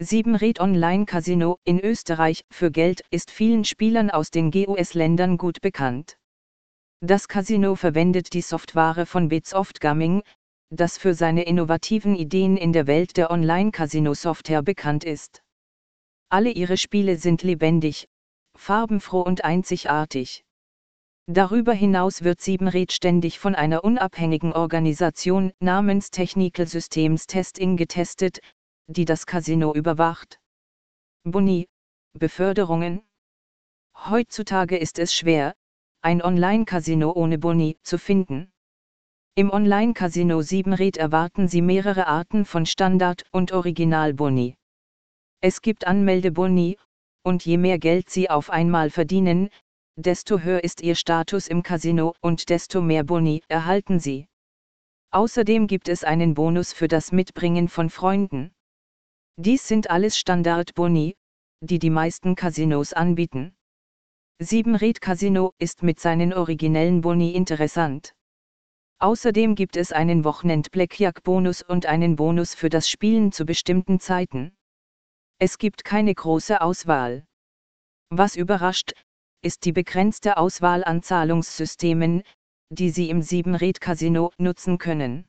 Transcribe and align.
Siebenred 0.00 0.60
Online 0.60 1.06
Casino 1.06 1.58
in 1.64 1.80
Österreich 1.80 2.44
für 2.52 2.70
Geld 2.70 3.02
ist 3.10 3.32
vielen 3.32 3.64
Spielern 3.64 4.10
aus 4.10 4.30
den 4.30 4.52
GUS-Ländern 4.52 5.38
gut 5.38 5.60
bekannt. 5.60 6.18
Das 7.00 7.26
Casino 7.26 7.74
verwendet 7.74 8.32
die 8.32 8.40
Software 8.40 9.06
von 9.06 9.26
Bitsoft 9.26 9.80
Gaming, 9.80 10.22
das 10.70 10.98
für 10.98 11.14
seine 11.14 11.42
innovativen 11.42 12.14
Ideen 12.14 12.56
in 12.56 12.72
der 12.72 12.86
Welt 12.86 13.16
der 13.16 13.32
Online-Casino-Software 13.32 14.62
bekannt 14.62 15.02
ist. 15.02 15.42
Alle 16.28 16.50
ihre 16.50 16.76
Spiele 16.76 17.16
sind 17.16 17.42
lebendig, 17.42 18.06
farbenfroh 18.56 19.22
und 19.22 19.44
einzigartig. 19.44 20.44
Darüber 21.26 21.72
hinaus 21.72 22.22
wird 22.22 22.40
Siebenred 22.40 22.92
ständig 22.92 23.40
von 23.40 23.56
einer 23.56 23.82
unabhängigen 23.82 24.52
Organisation 24.52 25.52
namens 25.58 26.10
Technical 26.10 26.68
Systems 26.68 27.26
Testing 27.26 27.76
getestet, 27.76 28.40
die 28.88 29.04
das 29.04 29.26
Casino 29.26 29.74
überwacht. 29.74 30.40
Boni, 31.22 31.68
Beförderungen. 32.14 33.02
Heutzutage 33.94 34.78
ist 34.78 34.98
es 34.98 35.14
schwer, 35.14 35.54
ein 36.00 36.22
Online-Casino 36.22 37.12
ohne 37.12 37.38
Boni 37.38 37.76
zu 37.82 37.98
finden. 37.98 38.50
Im 39.34 39.50
Online-Casino 39.50 40.40
Siebenred 40.40 40.96
erwarten 40.96 41.48
Sie 41.48 41.60
mehrere 41.60 42.06
Arten 42.06 42.46
von 42.46 42.64
Standard- 42.64 43.26
und 43.30 43.52
Original-Boni. 43.52 44.56
Es 45.40 45.60
gibt 45.60 45.86
Anmeldeboni, 45.86 46.78
und 47.22 47.44
je 47.44 47.58
mehr 47.58 47.78
Geld 47.78 48.08
Sie 48.08 48.30
auf 48.30 48.48
einmal 48.48 48.90
verdienen, 48.90 49.50
desto 49.96 50.38
höher 50.38 50.64
ist 50.64 50.80
Ihr 50.80 50.94
Status 50.94 51.46
im 51.46 51.62
Casino 51.62 52.14
und 52.20 52.48
desto 52.48 52.80
mehr 52.80 53.04
Boni 53.04 53.42
erhalten 53.48 54.00
Sie. 54.00 54.28
Außerdem 55.10 55.66
gibt 55.66 55.88
es 55.88 56.04
einen 56.04 56.34
Bonus 56.34 56.72
für 56.72 56.88
das 56.88 57.12
Mitbringen 57.12 57.68
von 57.68 57.90
Freunden. 57.90 58.54
Dies 59.40 59.68
sind 59.68 59.88
alles 59.88 60.18
Standard-Boni, 60.18 61.14
die 61.60 61.78
die 61.78 61.90
meisten 61.90 62.34
Casinos 62.34 62.92
anbieten. 62.92 63.54
Siebenred 64.40 65.00
Casino 65.00 65.52
ist 65.60 65.84
mit 65.84 66.00
seinen 66.00 66.32
originellen 66.32 67.02
Boni 67.02 67.36
interessant. 67.36 68.16
Außerdem 68.98 69.54
gibt 69.54 69.76
es 69.76 69.92
einen 69.92 70.24
Wochenend 70.24 70.72
Blackjack 70.72 71.22
Bonus 71.22 71.62
und 71.62 71.86
einen 71.86 72.16
Bonus 72.16 72.56
für 72.56 72.68
das 72.68 72.90
Spielen 72.90 73.30
zu 73.30 73.44
bestimmten 73.44 74.00
Zeiten. 74.00 74.56
Es 75.38 75.58
gibt 75.58 75.84
keine 75.84 76.16
große 76.16 76.60
Auswahl. 76.60 77.24
Was 78.10 78.34
überrascht, 78.34 78.90
ist 79.40 79.64
die 79.64 79.72
begrenzte 79.72 80.36
Auswahl 80.36 80.82
an 80.82 81.04
Zahlungssystemen, 81.04 82.24
die 82.70 82.90
Sie 82.90 83.08
im 83.08 83.22
Siebenred 83.22 83.80
Casino 83.80 84.32
nutzen 84.36 84.78
können. 84.78 85.28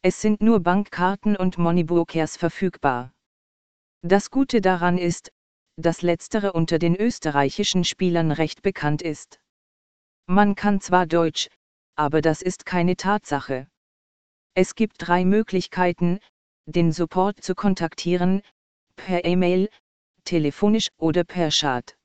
Es 0.00 0.22
sind 0.22 0.40
nur 0.40 0.60
Bankkarten 0.60 1.36
und 1.36 1.58
Moneybrokers 1.58 2.38
verfügbar. 2.38 3.12
Das 4.02 4.30
Gute 4.30 4.60
daran 4.60 4.96
ist, 4.96 5.32
dass 5.76 6.02
letztere 6.02 6.52
unter 6.52 6.78
den 6.78 6.94
österreichischen 6.94 7.84
Spielern 7.84 8.30
recht 8.30 8.62
bekannt 8.62 9.02
ist. 9.02 9.40
Man 10.26 10.54
kann 10.54 10.80
zwar 10.80 11.06
Deutsch, 11.06 11.48
aber 11.96 12.20
das 12.20 12.42
ist 12.42 12.64
keine 12.64 12.96
Tatsache. 12.96 13.66
Es 14.54 14.74
gibt 14.74 14.96
drei 14.98 15.24
Möglichkeiten, 15.24 16.20
den 16.66 16.92
Support 16.92 17.42
zu 17.42 17.54
kontaktieren, 17.54 18.42
per 18.94 19.24
E-Mail, 19.24 19.68
telefonisch 20.24 20.88
oder 20.98 21.24
per 21.24 21.48
Chat. 21.48 21.96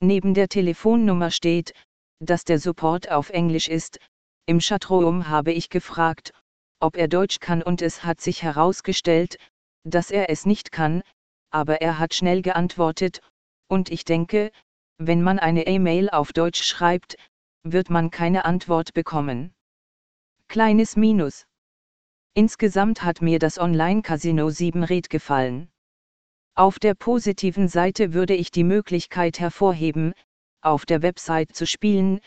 Neben 0.00 0.34
der 0.34 0.48
Telefonnummer 0.48 1.30
steht, 1.30 1.72
dass 2.18 2.44
der 2.44 2.58
Support 2.58 3.10
auf 3.10 3.30
Englisch 3.30 3.68
ist, 3.68 4.00
im 4.46 4.60
Chatroom 4.60 5.28
habe 5.28 5.52
ich 5.52 5.70
gefragt, 5.70 6.32
ob 6.80 6.96
er 6.96 7.08
Deutsch 7.08 7.40
kann 7.40 7.62
und 7.62 7.80
es 7.80 8.04
hat 8.04 8.20
sich 8.20 8.42
herausgestellt, 8.42 9.38
dass 9.86 10.10
er 10.10 10.28
es 10.30 10.46
nicht 10.46 10.72
kann, 10.72 11.02
aber 11.50 11.80
er 11.80 11.98
hat 11.98 12.12
schnell 12.12 12.42
geantwortet, 12.42 13.20
und 13.68 13.90
ich 13.90 14.04
denke, 14.04 14.50
wenn 14.98 15.22
man 15.22 15.38
eine 15.38 15.66
E-Mail 15.66 16.10
auf 16.10 16.32
Deutsch 16.32 16.62
schreibt, 16.62 17.16
wird 17.62 17.88
man 17.88 18.10
keine 18.10 18.44
Antwort 18.44 18.94
bekommen. 18.94 19.54
Kleines 20.48 20.96
Minus. 20.96 21.46
Insgesamt 22.34 23.02
hat 23.02 23.22
mir 23.22 23.38
das 23.38 23.58
Online-Casino 23.58 24.50
7 24.50 24.84
Red 24.84 25.08
gefallen. 25.08 25.70
Auf 26.54 26.78
der 26.78 26.94
positiven 26.94 27.68
Seite 27.68 28.12
würde 28.12 28.34
ich 28.34 28.50
die 28.50 28.64
Möglichkeit 28.64 29.38
hervorheben, 29.40 30.14
auf 30.62 30.84
der 30.86 31.02
Website 31.02 31.54
zu 31.54 31.66
spielen, 31.66 32.20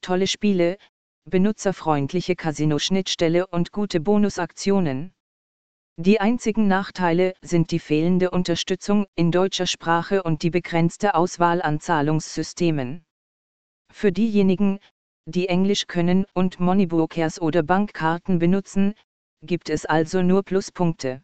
tolle 0.00 0.26
Spiele, 0.26 0.78
benutzerfreundliche 1.24 2.36
Casino-Schnittstelle 2.36 3.46
und 3.46 3.70
gute 3.70 4.00
Bonusaktionen. 4.00 5.12
Die 5.98 6.20
einzigen 6.20 6.68
Nachteile 6.68 7.34
sind 7.42 7.70
die 7.70 7.78
fehlende 7.78 8.30
Unterstützung 8.30 9.04
in 9.14 9.30
deutscher 9.30 9.66
Sprache 9.66 10.22
und 10.22 10.42
die 10.42 10.48
begrenzte 10.48 11.14
Auswahl 11.14 11.60
an 11.60 11.80
Zahlungssystemen. 11.80 13.04
Für 13.92 14.10
diejenigen, 14.10 14.78
die 15.26 15.48
Englisch 15.48 15.86
können 15.86 16.24
und 16.32 16.58
Moneybrokers 16.60 17.42
oder 17.42 17.62
Bankkarten 17.62 18.38
benutzen, 18.38 18.94
gibt 19.42 19.68
es 19.68 19.84
also 19.84 20.22
nur 20.22 20.42
Pluspunkte. 20.44 21.22